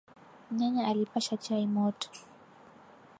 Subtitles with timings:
[0.51, 2.09] Nyanya alipasha chai moto